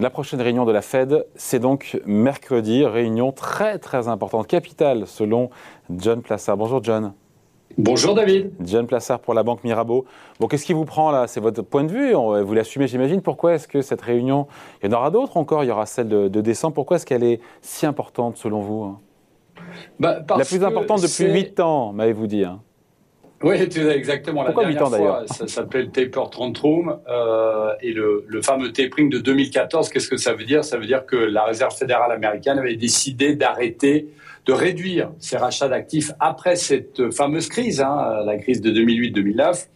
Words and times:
La 0.00 0.10
prochaine 0.10 0.40
réunion 0.40 0.64
de 0.64 0.70
la 0.70 0.80
Fed, 0.80 1.26
c'est 1.34 1.58
donc 1.58 2.00
mercredi, 2.06 2.84
réunion 2.84 3.32
très 3.32 3.80
très 3.80 4.06
importante, 4.06 4.46
capitale 4.46 5.08
selon 5.08 5.50
John 5.90 6.22
Plassard. 6.22 6.56
Bonjour 6.56 6.84
John. 6.84 7.14
Bonjour 7.76 8.14
David. 8.14 8.52
John 8.60 8.86
Plassard 8.86 9.18
pour 9.18 9.34
la 9.34 9.42
Banque 9.42 9.64
Mirabeau. 9.64 10.04
Bon, 10.38 10.46
qu'est-ce 10.46 10.64
qui 10.64 10.72
vous 10.72 10.84
prend 10.84 11.10
là? 11.10 11.26
C'est 11.26 11.40
votre 11.40 11.62
point 11.62 11.82
de 11.82 11.90
vue, 11.90 12.12
vous 12.14 12.54
l'assumez 12.54 12.86
j'imagine. 12.86 13.22
Pourquoi 13.22 13.54
est-ce 13.54 13.66
que 13.66 13.82
cette 13.82 14.02
réunion, 14.02 14.46
il 14.80 14.88
y 14.88 14.94
en 14.94 14.96
aura 14.96 15.10
d'autres 15.10 15.36
encore, 15.36 15.64
il 15.64 15.66
y 15.66 15.72
aura 15.72 15.86
celle 15.86 16.08
de, 16.08 16.40
décembre, 16.40 16.74
pourquoi 16.74 16.98
est-ce 16.98 17.06
qu'elle 17.06 17.24
est 17.24 17.40
si 17.60 17.84
importante 17.84 18.36
selon 18.36 18.60
vous? 18.60 18.96
Bah, 19.98 20.20
La 20.28 20.44
plus 20.44 20.62
importante 20.62 21.02
depuis 21.02 21.24
8 21.24 21.58
ans, 21.58 21.92
m'avez-vous 21.92 22.28
dit. 22.28 22.44
Hein? 22.44 22.60
Oui, 23.42 23.56
exactement. 23.56 24.44
Pourquoi 24.44 24.64
la 24.64 24.72
dernière 24.72 24.88
fois, 24.88 25.22
ça 25.26 25.46
s'appelait 25.46 25.82
le 25.82 25.90
taper 25.90 26.28
tantrum 26.30 26.98
euh, 27.08 27.72
et 27.80 27.92
le, 27.92 28.24
le, 28.26 28.42
fameux 28.42 28.72
tapering 28.72 29.10
de 29.10 29.18
2014. 29.18 29.90
Qu'est-ce 29.90 30.08
que 30.08 30.16
ça 30.16 30.34
veut 30.34 30.44
dire? 30.44 30.64
Ça 30.64 30.76
veut 30.76 30.86
dire 30.86 31.06
que 31.06 31.16
la 31.16 31.44
Réserve 31.44 31.76
fédérale 31.76 32.10
américaine 32.10 32.58
avait 32.58 32.74
décidé 32.74 33.36
d'arrêter, 33.36 34.08
de 34.46 34.52
réduire 34.52 35.12
ses 35.20 35.36
rachats 35.36 35.68
d'actifs 35.68 36.10
après 36.18 36.56
cette 36.56 37.12
fameuse 37.12 37.48
crise, 37.48 37.80
hein, 37.80 38.22
la 38.24 38.38
crise 38.38 38.60
de 38.60 38.72
2008-2009. 38.72 39.68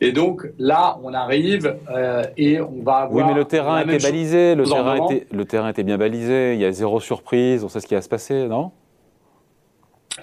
Et 0.00 0.10
donc 0.10 0.46
là, 0.58 0.98
on 1.04 1.14
arrive 1.14 1.76
euh, 1.90 2.24
et 2.36 2.60
on 2.60 2.82
va 2.82 2.96
avoir. 2.96 3.26
Oui, 3.26 3.32
mais 3.32 3.38
le 3.38 3.44
terrain 3.44 3.80
était 3.82 3.98
balisé, 3.98 4.56
le 4.56 4.64
terrain 4.64 5.08
était, 5.08 5.26
le 5.30 5.44
terrain 5.44 5.68
était 5.68 5.84
bien 5.84 5.98
balisé. 5.98 6.54
Il 6.54 6.60
y 6.60 6.64
a 6.64 6.72
zéro 6.72 6.98
surprise. 6.98 7.62
On 7.62 7.68
sait 7.68 7.78
ce 7.78 7.86
qui 7.86 7.94
va 7.94 8.02
se 8.02 8.08
passer, 8.08 8.48
non? 8.48 8.72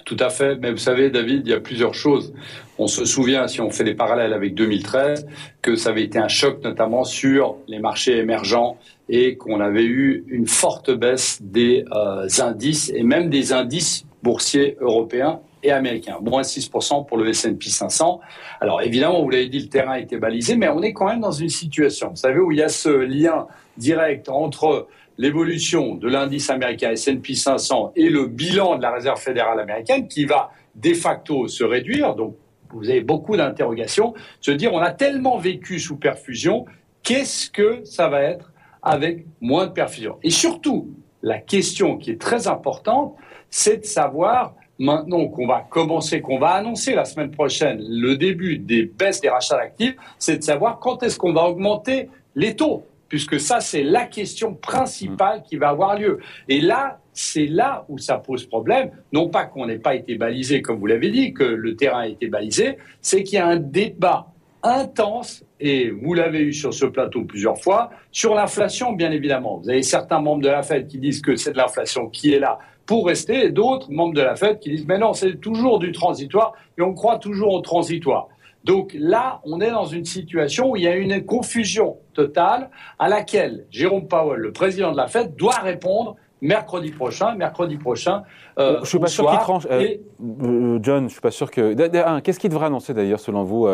Tout 0.04 0.16
à 0.18 0.30
fait, 0.30 0.56
mais 0.56 0.70
vous 0.70 0.78
savez, 0.78 1.10
David, 1.10 1.46
il 1.46 1.50
y 1.50 1.54
a 1.54 1.60
plusieurs 1.60 1.94
choses. 1.94 2.32
On 2.78 2.86
se 2.86 3.04
souvient, 3.04 3.46
si 3.46 3.60
on 3.60 3.70
fait 3.70 3.84
des 3.84 3.94
parallèles 3.94 4.32
avec 4.32 4.54
2013, 4.54 5.26
que 5.60 5.76
ça 5.76 5.90
avait 5.90 6.02
été 6.02 6.18
un 6.18 6.28
choc 6.28 6.62
notamment 6.64 7.04
sur 7.04 7.56
les 7.68 7.78
marchés 7.78 8.16
émergents 8.16 8.78
et 9.08 9.36
qu'on 9.36 9.60
avait 9.60 9.84
eu 9.84 10.24
une 10.28 10.46
forte 10.46 10.90
baisse 10.90 11.40
des 11.42 11.84
euh, 11.92 12.26
indices 12.38 12.90
et 12.94 13.02
même 13.02 13.28
des 13.28 13.52
indices 13.52 14.06
boursiers 14.22 14.76
européens 14.80 15.40
et 15.62 15.70
américains. 15.70 16.18
Moins 16.20 16.42
6% 16.42 17.06
pour 17.06 17.16
le 17.16 17.28
S&P 17.28 17.68
500. 17.68 18.20
Alors 18.60 18.82
évidemment, 18.82 19.22
vous 19.22 19.30
l'avez 19.30 19.48
dit, 19.48 19.60
le 19.60 19.68
terrain 19.68 19.94
était 19.94 20.18
balisé, 20.18 20.56
mais 20.56 20.68
on 20.68 20.82
est 20.82 20.92
quand 20.92 21.06
même 21.06 21.20
dans 21.20 21.32
une 21.32 21.48
situation, 21.48 22.10
vous 22.10 22.16
savez, 22.16 22.38
où 22.38 22.52
il 22.52 22.58
y 22.58 22.62
a 22.62 22.68
ce 22.68 22.88
lien 22.88 23.46
direct 23.76 24.28
entre 24.28 24.88
l'évolution 25.18 25.94
de 25.94 26.08
l'indice 26.08 26.50
américain 26.50 26.90
S&P 26.90 27.34
500 27.34 27.92
et 27.96 28.08
le 28.08 28.26
bilan 28.26 28.76
de 28.76 28.82
la 28.82 28.92
Réserve 28.92 29.20
fédérale 29.20 29.60
américaine 29.60 30.08
qui 30.08 30.24
va 30.24 30.50
de 30.74 30.94
facto 30.94 31.48
se 31.48 31.64
réduire. 31.64 32.14
Donc, 32.14 32.36
vous 32.70 32.88
avez 32.88 33.02
beaucoup 33.02 33.36
d'interrogations. 33.36 34.14
Se 34.40 34.50
dire, 34.50 34.72
on 34.72 34.78
a 34.78 34.90
tellement 34.90 35.36
vécu 35.36 35.78
sous 35.78 35.96
perfusion, 35.96 36.64
qu'est-ce 37.02 37.50
que 37.50 37.84
ça 37.84 38.08
va 38.08 38.22
être 38.22 38.52
avec 38.82 39.26
moins 39.40 39.66
de 39.66 39.72
perfusion? 39.72 40.18
Et 40.22 40.30
surtout, 40.30 40.88
la 41.22 41.38
question 41.38 41.98
qui 41.98 42.10
est 42.10 42.20
très 42.20 42.48
importante, 42.48 43.14
c'est 43.50 43.78
de 43.78 43.84
savoir 43.84 44.54
maintenant 44.78 45.26
qu'on 45.28 45.46
va 45.46 45.66
commencer, 45.68 46.20
qu'on 46.20 46.38
va 46.38 46.50
annoncer 46.50 46.94
la 46.94 47.04
semaine 47.04 47.30
prochaine 47.30 47.80
le 47.80 48.16
début 48.16 48.58
des 48.58 48.84
baisses 48.84 49.20
des 49.20 49.28
rachats 49.28 49.56
d'actifs, 49.56 49.96
c'est 50.18 50.38
de 50.38 50.42
savoir 50.42 50.78
quand 50.78 51.02
est-ce 51.02 51.18
qu'on 51.18 51.32
va 51.32 51.42
augmenter 51.42 52.08
les 52.34 52.56
taux 52.56 52.84
puisque 53.12 53.38
ça, 53.38 53.60
c'est 53.60 53.82
la 53.82 54.06
question 54.06 54.54
principale 54.54 55.42
qui 55.42 55.56
va 55.56 55.68
avoir 55.68 55.98
lieu. 55.98 56.20
Et 56.48 56.62
là, 56.62 56.98
c'est 57.12 57.44
là 57.44 57.84
où 57.90 57.98
ça 57.98 58.16
pose 58.16 58.46
problème. 58.46 58.90
Non 59.12 59.28
pas 59.28 59.44
qu'on 59.44 59.66
n'ait 59.66 59.78
pas 59.78 59.94
été 59.94 60.14
balisé, 60.14 60.62
comme 60.62 60.78
vous 60.78 60.86
l'avez 60.86 61.10
dit, 61.10 61.34
que 61.34 61.44
le 61.44 61.76
terrain 61.76 62.04
a 62.04 62.06
été 62.06 62.28
balisé, 62.28 62.78
c'est 63.02 63.22
qu'il 63.22 63.36
y 63.36 63.38
a 63.38 63.46
un 63.46 63.58
débat 63.58 64.28
intense, 64.62 65.44
et 65.60 65.90
vous 65.90 66.14
l'avez 66.14 66.40
eu 66.40 66.54
sur 66.54 66.72
ce 66.72 66.86
plateau 66.86 67.24
plusieurs 67.24 67.60
fois, 67.60 67.90
sur 68.12 68.34
l'inflation, 68.34 68.92
bien 68.92 69.10
évidemment. 69.10 69.58
Vous 69.58 69.68
avez 69.68 69.82
certains 69.82 70.20
membres 70.20 70.40
de 70.40 70.48
la 70.48 70.62
Fed 70.62 70.86
qui 70.86 70.96
disent 70.96 71.20
que 71.20 71.36
c'est 71.36 71.52
de 71.52 71.58
l'inflation 71.58 72.08
qui 72.08 72.32
est 72.32 72.38
là 72.38 72.60
pour 72.86 73.06
rester, 73.06 73.46
et 73.46 73.50
d'autres 73.50 73.90
membres 73.90 74.14
de 74.14 74.22
la 74.22 74.36
Fed 74.36 74.58
qui 74.58 74.70
disent 74.70 74.86
mais 74.86 74.98
non, 74.98 75.12
c'est 75.12 75.40
toujours 75.40 75.78
du 75.78 75.92
transitoire, 75.92 76.52
et 76.78 76.82
on 76.82 76.94
croit 76.94 77.18
toujours 77.18 77.54
au 77.54 77.60
transitoire. 77.60 78.28
Donc 78.64 78.94
là, 78.98 79.40
on 79.44 79.60
est 79.60 79.70
dans 79.70 79.86
une 79.86 80.04
situation 80.04 80.70
où 80.70 80.76
il 80.76 80.82
y 80.82 80.86
a 80.86 80.94
une 80.94 81.24
confusion 81.24 81.96
totale 82.14 82.70
à 82.98 83.08
laquelle 83.08 83.66
Jérôme 83.70 84.06
Powell, 84.06 84.38
le 84.38 84.52
président 84.52 84.92
de 84.92 84.96
la 84.96 85.08
Fed, 85.08 85.34
doit 85.34 85.58
répondre 85.58 86.16
mercredi 86.40 86.90
prochain. 86.90 87.34
Mercredi 87.34 87.76
prochain. 87.76 88.22
Euh, 88.58 88.80
je 88.82 88.88
suis 88.88 88.98
pas 88.98 89.06
sûr 89.06 89.28
qu'il 89.28 89.38
tranche. 89.38 89.66
Euh, 89.70 89.96
euh, 90.42 90.78
John, 90.82 91.08
je 91.08 91.12
suis 91.12 91.20
pas 91.20 91.30
sûr 91.30 91.50
que. 91.50 92.20
Qu'est-ce 92.20 92.38
qu'il 92.38 92.50
devrait 92.50 92.66
annoncer 92.66 92.94
d'ailleurs, 92.94 93.20
selon 93.20 93.42
vous, 93.42 93.68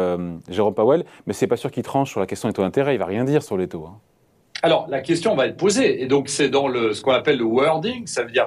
Jérôme 0.48 0.74
Powell? 0.74 1.04
Mais 1.26 1.32
c'est 1.32 1.46
pas 1.46 1.56
sûr 1.56 1.70
qu'il 1.70 1.82
tranche 1.82 2.10
sur 2.10 2.20
la 2.20 2.26
question 2.26 2.48
des 2.48 2.54
taux 2.54 2.62
d'intérêt. 2.62 2.94
Il 2.94 2.98
va 2.98 3.06
rien 3.06 3.24
dire 3.24 3.42
sur 3.42 3.56
les 3.56 3.68
taux. 3.68 3.86
Hein. 3.86 3.98
Alors, 4.62 4.86
la 4.88 5.00
question 5.00 5.36
va 5.36 5.46
être 5.46 5.56
posée, 5.56 6.02
et 6.02 6.06
donc 6.06 6.28
c'est 6.28 6.48
dans 6.48 6.66
le, 6.66 6.92
ce 6.92 7.00
qu'on 7.02 7.12
appelle 7.12 7.38
le 7.38 7.44
wording, 7.44 8.06
ça 8.06 8.24
veut 8.24 8.32
dire 8.32 8.46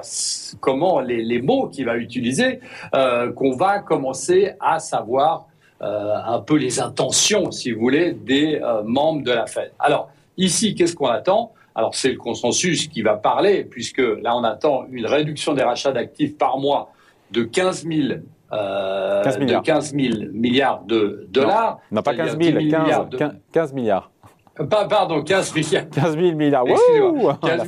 comment 0.60 1.00
les, 1.00 1.22
les 1.22 1.40
mots 1.40 1.68
qu'il 1.68 1.86
va 1.86 1.96
utiliser, 1.96 2.60
qu'on 2.92 3.56
va 3.56 3.78
commencer 3.78 4.52
à 4.60 4.78
savoir 4.78 5.46
euh, 5.82 6.14
un 6.24 6.38
peu 6.38 6.56
les 6.58 6.78
intentions, 6.78 7.50
si 7.50 7.72
vous 7.72 7.80
voulez, 7.80 8.12
des 8.12 8.60
euh, 8.62 8.84
membres 8.84 9.24
de 9.24 9.32
la 9.32 9.46
Fed. 9.46 9.72
Alors, 9.80 10.10
ici, 10.36 10.76
qu'est-ce 10.76 10.94
qu'on 10.94 11.08
attend? 11.08 11.52
Alors 11.74 11.96
c'est 11.96 12.10
le 12.10 12.18
consensus 12.18 12.86
qui 12.86 13.02
va 13.02 13.16
parler, 13.16 13.64
puisque 13.64 13.98
là 13.98 14.36
on 14.36 14.44
attend 14.44 14.84
une 14.92 15.06
réduction 15.06 15.54
des 15.54 15.62
rachats 15.64 15.90
d'actifs 15.90 16.36
par 16.38 16.58
mois 16.58 16.92
de 17.32 17.42
15 17.42 17.84
000, 17.84 18.20
euh, 18.52 19.24
15 19.24 19.38
milliards. 19.38 19.62
De 19.62 19.66
15 19.66 19.94
000 19.94 20.14
milliards 20.32 20.84
de 20.84 21.26
dollars. 21.30 21.80
Non, 21.90 22.02
pas 22.02 22.14
15 22.14 22.38
000, 22.38 22.58
15, 22.58 22.62
milliards. 22.62 23.08
15 23.50 23.72
milliards. 23.72 24.11
Pardon, 24.68 25.22
15 25.22 25.54
milliards. 25.54 25.90
15 25.90 26.18
000 26.18 26.32
milliards. 26.36 26.64
15, 26.64 27.66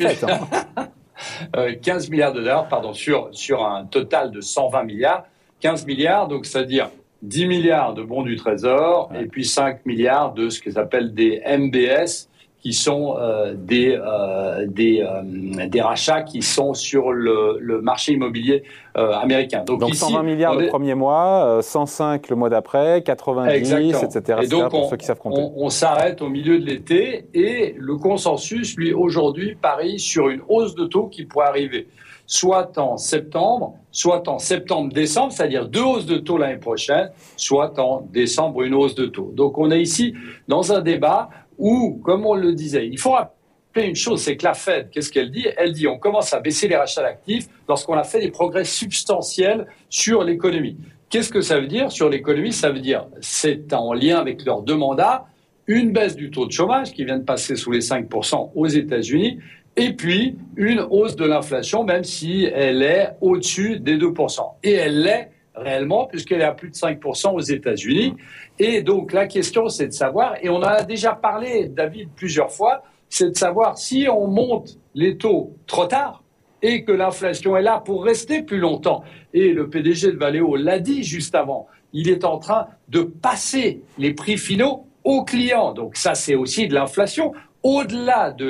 15 1.80 2.10
milliards 2.10 2.32
de 2.32 2.40
dollars, 2.40 2.68
pardon, 2.68 2.92
sur, 2.92 3.28
sur 3.32 3.64
un 3.64 3.84
total 3.86 4.30
de 4.30 4.40
120 4.40 4.82
milliards. 4.84 5.24
15 5.60 5.86
milliards, 5.86 6.28
donc 6.28 6.46
c'est-à-dire 6.46 6.90
10 7.22 7.46
milliards 7.46 7.94
de 7.94 8.02
bons 8.02 8.22
du 8.22 8.36
Trésor 8.36 9.10
et 9.18 9.26
puis 9.26 9.44
5 9.44 9.86
milliards 9.86 10.34
de 10.34 10.50
ce 10.50 10.60
qu'ils 10.60 10.78
appellent 10.78 11.14
des 11.14 11.42
MBS, 11.46 12.28
qui 12.64 12.72
sont 12.72 13.16
euh, 13.18 13.52
des, 13.54 13.94
euh, 13.94 14.66
des, 14.66 15.02
euh, 15.02 15.66
des 15.66 15.82
rachats 15.82 16.22
qui 16.22 16.40
sont 16.40 16.72
sur 16.72 17.12
le, 17.12 17.58
le 17.60 17.82
marché 17.82 18.12
immobilier 18.12 18.62
américain. 18.94 19.64
Donc, 19.64 19.80
donc 19.80 19.94
120 19.94 20.22
milliards 20.22 20.54
le 20.54 20.68
premier 20.68 20.94
mois, 20.94 21.58
105 21.60 22.28
le 22.30 22.36
mois 22.36 22.48
d'après, 22.48 23.02
90, 23.02 24.02
etc. 24.04 24.38
Et 24.42 24.46
donc 24.46 24.70
pour 24.70 24.86
on, 24.86 24.88
ceux 24.88 24.96
qui 24.96 25.04
savent 25.04 25.18
compter. 25.18 25.40
On, 25.40 25.52
on 25.56 25.68
s'arrête 25.68 26.22
au 26.22 26.28
milieu 26.28 26.58
de 26.58 26.64
l'été 26.64 27.26
et 27.34 27.74
le 27.76 27.96
consensus, 27.96 28.76
lui, 28.76 28.94
aujourd'hui, 28.94 29.56
parie 29.60 29.98
sur 29.98 30.28
une 30.28 30.40
hausse 30.48 30.74
de 30.74 30.86
taux 30.86 31.08
qui 31.08 31.24
pourrait 31.24 31.48
arriver 31.48 31.88
soit 32.26 32.78
en 32.78 32.96
septembre, 32.96 33.74
soit 33.90 34.28
en 34.28 34.38
septembre-décembre, 34.38 35.32
c'est-à-dire 35.32 35.68
deux 35.68 35.82
hausses 35.82 36.06
de 36.06 36.16
taux 36.16 36.38
l'année 36.38 36.58
prochaine, 36.58 37.10
soit 37.36 37.78
en 37.78 38.00
décembre 38.12 38.62
une 38.62 38.74
hausse 38.74 38.94
de 38.94 39.06
taux. 39.06 39.30
Donc 39.34 39.58
on 39.58 39.70
est 39.70 39.82
ici 39.82 40.14
dans 40.48 40.72
un 40.72 40.80
débat 40.80 41.28
où, 41.58 42.00
comme 42.04 42.26
on 42.26 42.34
le 42.34 42.52
disait, 42.52 42.86
il 42.86 42.98
faut 42.98 43.12
rappeler 43.12 43.88
une 43.88 43.96
chose, 43.96 44.22
c'est 44.22 44.36
que 44.36 44.44
la 44.44 44.54
Fed, 44.54 44.90
qu'est-ce 44.90 45.10
qu'elle 45.10 45.30
dit? 45.30 45.46
Elle 45.56 45.72
dit 45.72 45.88
on 45.88 45.98
commence 45.98 46.32
à 46.32 46.40
baisser 46.40 46.68
les 46.68 46.76
rachats 46.76 47.02
d'actifs 47.02 47.48
lorsqu'on 47.68 47.94
a 47.94 48.04
fait 48.04 48.20
des 48.20 48.30
progrès 48.30 48.64
substantiels 48.64 49.66
sur 49.88 50.22
l'économie. 50.22 50.76
Qu'est-ce 51.10 51.30
que 51.30 51.40
ça 51.40 51.60
veut 51.60 51.66
dire? 51.66 51.90
Sur 51.90 52.08
l'économie 52.08 52.52
Ça 52.52 52.70
veut 52.70 52.80
dire, 52.80 53.06
c'est 53.20 53.72
en 53.72 53.92
lien 53.92 54.18
avec 54.18 54.44
leurs 54.44 54.62
deux 54.62 54.76
mandats, 54.76 55.26
une 55.66 55.92
baisse 55.92 56.16
du 56.16 56.30
taux 56.30 56.46
de 56.46 56.52
chômage 56.52 56.92
qui 56.92 57.04
vient 57.04 57.18
de 57.18 57.24
passer 57.24 57.56
sous 57.56 57.70
les 57.70 57.80
5% 57.80 58.50
aux 58.54 58.66
États-Unis 58.66 59.38
et 59.76 59.92
puis 59.92 60.36
une 60.56 60.80
hausse 60.80 61.16
de 61.16 61.24
l'inflation, 61.24 61.84
même 61.84 62.04
si 62.04 62.44
elle 62.44 62.82
est 62.82 63.10
au-dessus 63.20 63.80
des 63.80 63.96
2%. 63.96 64.40
Et 64.62 64.72
elle 64.72 65.02
l'est 65.02 65.30
réellement, 65.54 66.06
puisqu'elle 66.06 66.40
est 66.40 66.44
à 66.44 66.52
plus 66.52 66.70
de 66.70 66.74
5% 66.74 67.34
aux 67.34 67.40
États-Unis. 67.40 68.14
Et 68.58 68.82
donc 68.82 69.12
la 69.12 69.26
question, 69.26 69.68
c'est 69.68 69.88
de 69.88 69.92
savoir, 69.92 70.36
et 70.42 70.48
on 70.48 70.56
en 70.56 70.62
a 70.62 70.82
déjà 70.82 71.12
parlé, 71.12 71.68
David, 71.68 72.10
plusieurs 72.16 72.50
fois, 72.50 72.82
c'est 73.08 73.30
de 73.30 73.36
savoir 73.36 73.78
si 73.78 74.06
on 74.10 74.26
monte 74.26 74.78
les 74.94 75.16
taux 75.16 75.54
trop 75.66 75.86
tard 75.86 76.22
et 76.62 76.84
que 76.84 76.92
l'inflation 76.92 77.56
est 77.56 77.62
là 77.62 77.80
pour 77.84 78.04
rester 78.04 78.42
plus 78.42 78.58
longtemps. 78.58 79.04
Et 79.32 79.52
le 79.52 79.68
PDG 79.68 80.12
de 80.12 80.16
Valeo 80.16 80.56
l'a 80.56 80.78
dit 80.78 81.04
juste 81.04 81.34
avant, 81.34 81.68
il 81.92 82.08
est 82.08 82.24
en 82.24 82.38
train 82.38 82.66
de 82.88 83.02
passer 83.02 83.82
les 83.98 84.14
prix 84.14 84.38
finaux 84.38 84.86
aux 85.04 85.24
clients. 85.24 85.72
Donc 85.72 85.96
ça, 85.96 86.14
c'est 86.14 86.34
aussi 86.34 86.66
de 86.66 86.74
l'inflation 86.74 87.32
au-delà 87.64 88.30
de 88.30 88.46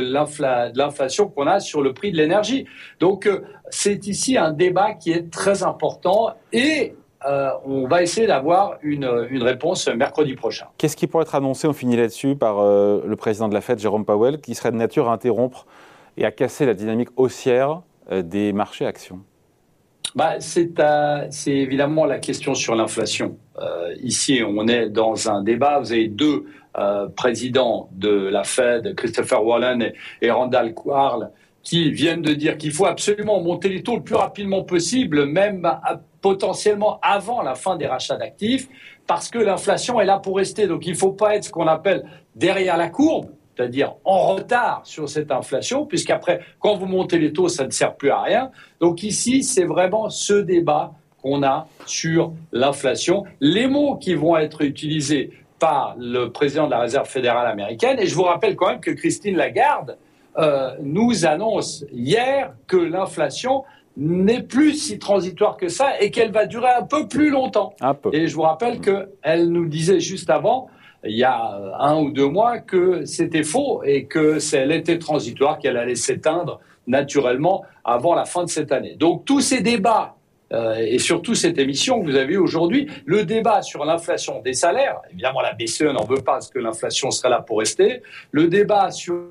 l'inflation 0.76 1.28
qu'on 1.28 1.46
a 1.46 1.60
sur 1.60 1.80
le 1.80 1.94
prix 1.94 2.10
de 2.10 2.16
l'énergie. 2.16 2.66
Donc 3.00 3.26
euh, 3.26 3.42
c'est 3.70 4.06
ici 4.06 4.36
un 4.36 4.50
débat 4.50 4.92
qui 4.92 5.12
est 5.12 5.30
très 5.30 5.62
important 5.62 6.34
et 6.52 6.94
euh, 7.26 7.50
on 7.64 7.86
va 7.86 8.02
essayer 8.02 8.26
d'avoir 8.26 8.76
une, 8.82 9.06
réponse 9.06 9.88
mercredi 9.88 10.34
prochain. 10.34 10.66
Qu'est-ce 10.76 10.96
qui 10.96 11.06
pourrait 11.06 11.22
être 11.22 11.36
annoncé, 11.36 11.66
on 11.66 11.72
finit 11.72 11.96
là-dessus, 11.96 12.34
par 12.34 12.58
euh, 12.58 13.02
le 13.06 13.16
président 13.16 13.48
de 13.48 13.54
la 13.54 13.62
Fed, 13.62 13.78
Jérôme 13.78 14.04
Powell, 14.04 14.40
qui 14.40 14.54
serait 14.54 14.72
de 14.72 14.76
nature 14.76 15.08
à 15.08 15.14
interrompre 15.14 15.64
et 16.18 16.26
à 16.26 16.32
casser 16.32 16.66
la 16.66 16.74
dynamique 16.74 17.08
haussière 17.16 17.80
des 18.10 18.52
marchés 18.52 18.84
actions 18.84 19.20
bah, 20.14 20.34
c'est 20.38 21.50
évidemment 21.50 22.04
la 22.04 22.20
question 22.20 22.54
sur 22.54 22.76
l'inflation. 22.76 23.36
ici, 24.00 24.42
on 24.46 24.68
est 24.68 24.88
dans 24.88 25.28
un 25.28 25.42
débat. 25.42 25.80
Vous 25.80 25.90
avez 25.90 26.06
deux 26.06 26.44
euh, 26.76 27.08
présidents 27.08 27.88
de 27.92 28.10
la 28.10 28.44
Fed, 28.44 28.94
Christopher 28.96 29.44
Wallen 29.44 29.92
et, 30.20 30.30
Randall 30.30 30.74
Quarles, 30.74 31.30
qui 31.62 31.90
viennent 31.90 32.22
de 32.22 32.34
dire 32.34 32.58
qu'il 32.58 32.72
faut 32.72 32.86
absolument 32.86 33.40
monter 33.40 33.68
les 33.68 33.82
taux 33.82 33.96
le 33.96 34.02
plus 34.02 34.16
rapidement 34.16 34.64
possible, 34.64 35.24
même 35.24 35.70
potentiellement 36.20 36.98
avant 37.00 37.42
la 37.42 37.54
fin 37.54 37.76
des 37.76 37.86
rachats 37.86 38.16
d'actifs, 38.16 38.68
parce 39.06 39.28
que 39.30 39.38
l'inflation 39.38 40.00
est 40.00 40.04
là 40.04 40.18
pour 40.18 40.36
rester. 40.36 40.66
Donc 40.66 40.86
il 40.86 40.92
ne 40.92 40.96
faut 40.96 41.12
pas 41.12 41.36
être 41.36 41.44
ce 41.44 41.50
qu'on 41.50 41.66
appelle 41.66 42.04
derrière 42.34 42.76
la 42.76 42.88
courbe, 42.88 43.30
c'est-à-dire 43.56 43.94
en 44.04 44.34
retard 44.34 44.82
sur 44.84 45.08
cette 45.08 45.30
inflation, 45.30 45.86
puisqu'après, 45.86 46.40
quand 46.58 46.76
vous 46.76 46.86
montez 46.86 47.18
les 47.18 47.32
taux, 47.32 47.48
ça 47.48 47.64
ne 47.64 47.70
sert 47.70 47.94
plus 47.94 48.10
à 48.10 48.20
rien. 48.20 48.50
Donc 48.80 49.02
ici, 49.02 49.42
c'est 49.42 49.64
vraiment 49.64 50.10
ce 50.10 50.34
débat 50.34 50.92
qu'on 51.22 51.42
a 51.42 51.68
sur 51.86 52.32
l'inflation. 52.52 53.24
Les 53.40 53.66
mots 53.66 53.96
qui 53.96 54.14
vont 54.14 54.36
être 54.36 54.62
utilisés 54.62 55.30
par 55.64 55.96
le 55.98 56.26
président 56.26 56.66
de 56.66 56.72
la 56.72 56.80
Réserve 56.80 57.08
fédérale 57.08 57.46
américaine, 57.46 57.98
et 57.98 58.06
je 58.06 58.14
vous 58.14 58.24
rappelle 58.24 58.54
quand 58.54 58.68
même 58.68 58.80
que 58.80 58.90
Christine 58.90 59.34
Lagarde 59.34 59.96
euh, 60.36 60.72
nous 60.82 61.24
annonce 61.24 61.86
hier 61.90 62.52
que 62.66 62.76
l'inflation 62.76 63.64
n'est 63.96 64.42
plus 64.42 64.74
si 64.74 64.98
transitoire 64.98 65.56
que 65.56 65.68
ça 65.68 65.98
et 66.02 66.10
qu'elle 66.10 66.32
va 66.32 66.44
durer 66.44 66.68
un 66.68 66.82
peu 66.82 67.08
plus 67.08 67.30
longtemps. 67.30 67.72
Et 68.12 68.26
je 68.26 68.34
vous 68.34 68.42
rappelle 68.42 68.78
qu'elle 68.78 69.48
nous 69.48 69.66
disait 69.66 70.00
juste 70.00 70.28
avant 70.28 70.68
il 71.02 71.16
y 71.16 71.24
a 71.24 71.58
un 71.78 71.98
ou 71.98 72.10
deux 72.10 72.28
mois 72.28 72.58
que 72.58 73.06
c'était 73.06 73.42
faux 73.42 73.82
et 73.84 74.04
que 74.04 74.36
elle 74.54 74.70
était 74.70 74.98
transitoire, 74.98 75.58
qu'elle 75.58 75.78
allait 75.78 75.94
s'éteindre 75.94 76.60
naturellement 76.86 77.64
avant 77.84 78.14
la 78.14 78.26
fin 78.26 78.44
de 78.44 78.50
cette 78.50 78.70
année. 78.70 78.96
Donc 78.96 79.24
tous 79.24 79.40
ces 79.40 79.62
débats 79.62 80.16
euh, 80.54 80.76
et 80.76 80.98
surtout 80.98 81.34
cette 81.34 81.58
émission 81.58 82.00
que 82.00 82.06
vous 82.06 82.16
avez 82.16 82.36
aujourd'hui, 82.36 82.88
le 83.04 83.24
débat 83.24 83.62
sur 83.62 83.84
l'inflation 83.84 84.40
des 84.40 84.52
salaires, 84.52 85.00
évidemment 85.10 85.40
la 85.40 85.52
BCE 85.52 85.92
n'en 85.92 86.04
veut 86.04 86.22
pas 86.22 86.34
parce 86.34 86.50
que 86.50 86.58
l'inflation 86.58 87.10
sera 87.10 87.28
là 87.28 87.40
pour 87.40 87.58
rester, 87.58 88.02
le 88.30 88.46
débat 88.46 88.90
sur 88.90 89.24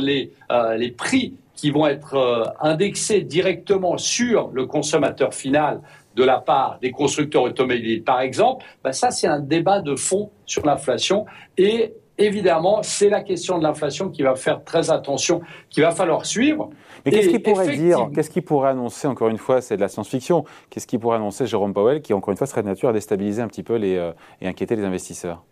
les, 0.00 0.32
euh, 0.50 0.76
les 0.76 0.90
prix 0.90 1.34
qui 1.54 1.70
vont 1.70 1.86
être 1.86 2.14
euh, 2.14 2.44
indexés 2.60 3.20
directement 3.20 3.98
sur 3.98 4.50
le 4.52 4.66
consommateur 4.66 5.34
final 5.34 5.80
de 6.16 6.24
la 6.24 6.38
part 6.38 6.78
des 6.80 6.90
constructeurs 6.90 7.42
automobiles, 7.42 8.02
par 8.02 8.20
exemple, 8.20 8.64
ben 8.82 8.92
ça 8.92 9.10
c'est 9.10 9.26
un 9.28 9.38
débat 9.38 9.80
de 9.80 9.94
fond 9.94 10.30
sur 10.44 10.66
l'inflation. 10.66 11.26
Et 11.56 11.92
évidemment, 12.20 12.82
c'est 12.82 13.08
la 13.08 13.22
question 13.22 13.58
de 13.58 13.62
l'inflation 13.62 14.08
qui 14.08 14.22
va 14.22 14.34
faire 14.36 14.62
très 14.64 14.90
attention, 14.90 15.40
qu'il 15.68 15.82
va 15.82 15.90
falloir 15.90 16.26
suivre. 16.26 16.70
Mais 17.04 17.12
qu'est-ce 17.12 17.28
qu'il 17.28 17.42
pourrait 17.42 17.76
dire? 17.76 18.08
Qu'est-ce 18.14 18.30
qu'il 18.30 18.42
pourrait 18.42 18.70
annoncer 18.70 19.08
Encore 19.08 19.28
une 19.28 19.38
fois, 19.38 19.60
c'est 19.60 19.76
de 19.76 19.80
la 19.80 19.88
science-fiction. 19.88 20.44
Qu'est-ce 20.68 20.86
qu'il 20.86 21.00
pourrait 21.00 21.16
annoncer 21.16 21.46
Jérôme 21.46 21.72
Powell, 21.72 22.02
qui 22.02 22.12
encore 22.12 22.32
une 22.32 22.38
fois 22.38 22.46
serait 22.46 22.62
de 22.62 22.68
nature 22.68 22.90
à 22.90 22.92
déstabiliser 22.92 23.42
un 23.42 23.48
petit 23.48 23.62
peu 23.62 23.76
les, 23.76 23.96
euh, 23.96 24.12
et 24.40 24.48
inquiéter 24.48 24.76
les 24.76 24.84
investisseurs? 24.84 25.42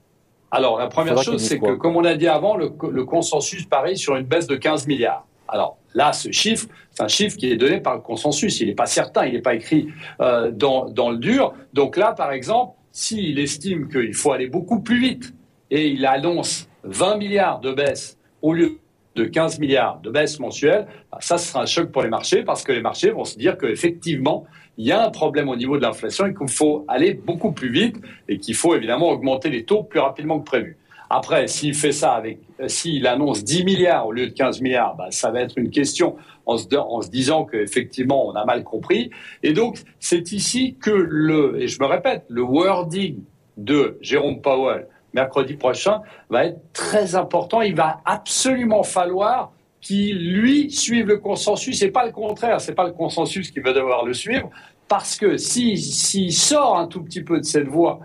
Alors, 0.51 0.79
la 0.79 0.89
première 0.89 1.23
chose, 1.23 1.43
c'est 1.43 1.59
que, 1.59 1.75
comme 1.75 1.97
on 1.97 2.05
a 2.05 2.15
dit 2.15 2.29
avant, 2.29 2.57
le, 2.57 2.73
le 2.91 3.05
consensus 3.05 3.67
parie 3.67 3.99
sur 3.99 4.17
une 4.17 4.25
baisse 4.25 4.47
de 4.47 4.57
15 4.57 4.87
milliards. 4.87 5.27
Alors 5.49 5.79
là, 5.95 6.13
ce 6.13 6.31
chiffre, 6.31 6.67
c'est 6.91 7.03
un 7.03 7.09
chiffre 7.09 7.37
qui 7.37 7.51
est 7.51 7.57
donné 7.57 7.81
par 7.81 7.95
le 7.95 8.01
consensus. 8.01 8.61
Il 8.61 8.69
n'est 8.69 8.75
pas 8.75 8.87
certain, 8.87 9.27
il 9.27 9.33
n'est 9.35 9.43
pas 9.43 9.55
écrit 9.55 9.89
euh, 10.21 10.51
dans, 10.51 10.89
dans, 10.91 11.11
le 11.11 11.17
dur. 11.17 11.55
Donc 11.73 11.97
là, 11.97 12.13
par 12.13 12.33
exemple, 12.33 12.77
s'il 12.93 13.39
estime 13.39 13.89
qu'il 13.89 14.15
faut 14.15 14.33
aller 14.33 14.49
beaucoup 14.49 14.81
plus 14.81 15.01
vite 15.01 15.35
et 15.71 15.89
il 15.89 16.07
annonce 16.07 16.69
20 16.85 17.17
milliards 17.17 17.61
de 17.61 17.73
baisse 17.73 18.19
au 18.43 18.53
lieu 18.53 18.79
de 19.17 19.25
15 19.25 19.59
milliards 19.59 20.01
de 20.01 20.11
baisse 20.11 20.39
mensuelle, 20.39 20.87
bah, 21.11 21.19
ça, 21.21 21.39
sera 21.39 21.63
un 21.63 21.67
choc 21.67 21.91
pour 21.91 22.03
les 22.03 22.09
marchés 22.09 22.43
parce 22.43 22.63
que 22.63 22.73
les 22.73 22.81
marchés 22.81 23.11
vont 23.11 23.25
se 23.25 23.37
dire 23.37 23.59
qu'effectivement, 23.59 24.47
il 24.77 24.87
y 24.87 24.93
a 24.93 25.05
un 25.05 25.11
problème 25.11 25.49
au 25.49 25.57
niveau 25.57 25.77
de 25.77 25.83
l'inflation 25.83 26.27
et 26.27 26.35
qu'il 26.35 26.49
faut 26.49 26.85
aller 26.87 27.15
beaucoup 27.15 27.51
plus 27.53 27.71
vite 27.71 27.97
et 28.29 28.39
qu'il 28.39 28.55
faut 28.55 28.77
évidemment 28.77 29.11
augmenter 29.11 29.51
les 29.51 29.65
taux 29.65 29.83
plus 29.83 29.99
rapidement 29.99 30.39
que 30.39 30.45
prévu. 30.45 30.79
Après, 31.11 31.49
s'il 31.49 31.75
fait 31.75 31.93
ça 31.93 32.13
avec, 32.13 32.39
euh, 32.61 32.69
s'il 32.69 33.07
annonce 33.07 33.43
10 33.43 33.65
milliards 33.65 34.07
au 34.07 34.13
lieu 34.13 34.27
de 34.27 34.33
15 34.33 34.61
milliards, 34.61 34.95
bah, 34.95 35.07
ça 35.11 35.31
va 35.31 35.41
être 35.41 35.59
une 35.59 35.71
question 35.71 36.17
en 36.45 36.59
se, 36.59 36.67
en 36.77 37.01
se 37.01 37.09
disant 37.09 37.45
qu'effectivement, 37.45 38.29
on 38.29 38.33
a 38.33 38.45
mal 38.45 38.63
compris. 38.63 39.11
Et 39.43 39.53
donc, 39.53 39.83
c'est 40.01 40.33
ici 40.33 40.77
que 40.81 40.91
le, 40.91 41.61
et 41.61 41.67
je 41.67 41.81
me 41.81 41.87
répète, 41.87 42.25
le 42.29 42.43
wording 42.43 43.23
de 43.57 43.99
Jérôme 44.01 44.41
Powell 44.43 44.87
mercredi 45.15 45.55
prochain 45.55 46.01
va 46.31 46.47
être 46.47 46.61
très 46.73 47.15
important. 47.15 47.63
Il 47.63 47.75
va 47.75 48.01
absolument 48.05 48.83
falloir 48.83 49.53
qu'il, 49.81 50.33
lui, 50.33 50.71
suive 50.71 51.07
le 51.07 51.19
consensus 51.19 51.83
et 51.83 51.91
pas 51.91 52.07
le 52.07 52.13
contraire. 52.13 52.61
C'est 52.61 52.75
pas 52.75 52.87
le 52.87 52.93
consensus 52.93 53.51
qui 53.51 53.61
va 53.61 53.73
devoir 53.73 54.05
le 54.05 54.13
suivre 54.13 54.51
parce 54.89 55.17
que 55.17 55.37
s'il 55.37 55.79
si, 55.79 56.33
sort 56.33 56.79
un 56.79 56.87
tout 56.87 57.03
petit 57.03 57.23
peu 57.23 57.39
de 57.39 57.45
cette 57.45 57.69
voie 57.69 58.01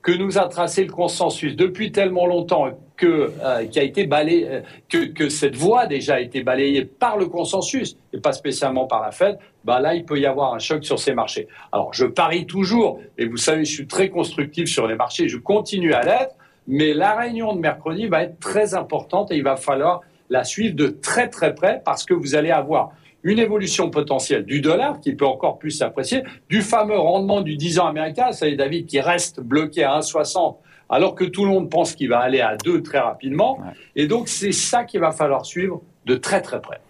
que 0.00 0.12
nous 0.12 0.38
a 0.38 0.48
tracé 0.48 0.84
le 0.84 0.92
consensus 0.92 1.56
depuis 1.56 1.90
tellement 1.90 2.26
longtemps 2.26 2.70
que 2.96 3.32
euh, 3.42 3.66
qui 3.66 3.78
a 3.78 3.82
été 3.82 4.06
balayé, 4.06 4.48
euh, 4.48 4.60
que, 4.88 5.06
que, 5.06 5.28
cette 5.28 5.56
voie 5.56 5.86
déjà 5.86 6.14
a 6.14 6.20
été 6.20 6.42
balayée 6.42 6.84
par 6.84 7.16
le 7.16 7.26
consensus 7.26 7.96
et 8.12 8.20
pas 8.20 8.32
spécialement 8.32 8.86
par 8.86 9.02
la 9.02 9.10
Fed, 9.10 9.38
bah 9.64 9.80
là 9.80 9.94
il 9.94 10.04
peut 10.04 10.18
y 10.18 10.26
avoir 10.26 10.54
un 10.54 10.58
choc 10.58 10.84
sur 10.84 10.98
ces 10.98 11.14
marchés. 11.14 11.48
Alors 11.72 11.92
je 11.92 12.06
parie 12.06 12.46
toujours 12.46 13.00
et 13.18 13.26
vous 13.26 13.36
savez 13.36 13.64
je 13.64 13.72
suis 13.72 13.86
très 13.86 14.08
constructif 14.08 14.68
sur 14.68 14.86
les 14.86 14.94
marchés, 14.94 15.28
je 15.28 15.36
continue 15.36 15.92
à 15.92 16.02
l'être, 16.02 16.34
mais 16.68 16.92
la 16.92 17.14
réunion 17.16 17.54
de 17.54 17.60
mercredi 17.60 18.06
va 18.06 18.22
être 18.22 18.38
très 18.38 18.74
importante 18.74 19.32
et 19.32 19.36
il 19.36 19.42
va 19.42 19.56
falloir 19.56 20.02
la 20.28 20.44
suivre 20.44 20.76
de 20.76 20.88
très 20.88 21.28
très 21.28 21.54
près 21.54 21.82
parce 21.84 22.04
que 22.04 22.12
vous 22.14 22.34
allez 22.34 22.50
avoir 22.50 22.92
une 23.24 23.38
évolution 23.38 23.90
potentielle 23.90 24.44
du 24.44 24.60
dollar 24.60 25.00
qui 25.00 25.14
peut 25.14 25.26
encore 25.26 25.58
plus 25.58 25.72
s'apprécier, 25.72 26.22
du 26.48 26.62
fameux 26.62 26.98
rendement 26.98 27.40
du 27.40 27.56
10 27.56 27.80
ans 27.80 27.86
américain, 27.86 28.32
ça 28.32 28.48
David, 28.50 28.86
qui 28.86 29.00
reste 29.00 29.40
bloqué 29.40 29.82
à 29.82 29.98
1,60 29.98 30.56
alors 30.90 31.14
que 31.14 31.24
tout 31.24 31.44
le 31.44 31.50
monde 31.50 31.70
pense 31.70 31.94
qu'il 31.94 32.10
va 32.10 32.20
aller 32.20 32.40
à 32.40 32.56
2 32.56 32.82
très 32.82 32.98
rapidement. 32.98 33.58
Et 33.96 34.06
donc 34.06 34.28
c'est 34.28 34.52
ça 34.52 34.84
qu'il 34.84 35.00
va 35.00 35.10
falloir 35.10 35.44
suivre 35.44 35.82
de 36.06 36.16
très 36.16 36.40
très 36.42 36.60
près. 36.60 36.80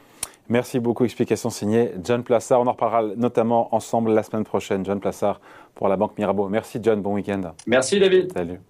Merci 0.49 0.81
beaucoup. 0.81 1.05
Explication 1.05 1.51
signée 1.51 1.93
John 2.03 2.23
Plassard. 2.23 2.61
On 2.61 2.67
en 2.67 2.73
reparlera 2.73 3.15
notamment 3.17 3.75
ensemble 3.75 4.13
la 4.13 4.23
semaine 4.23 4.45
prochaine. 4.45 4.85
John 4.85 4.99
Plassard 4.99 5.41
pour 5.75 5.89
la 5.89 5.97
Banque 5.97 6.17
Mirabeau. 6.17 6.49
Merci 6.49 6.79
John, 6.83 7.03
bon 7.03 7.15
week-end. 7.15 7.53
Merci 7.67 8.01
David. 8.01 8.33
Salut. 8.33 8.61